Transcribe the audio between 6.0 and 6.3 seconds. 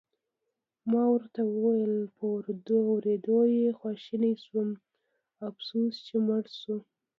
چې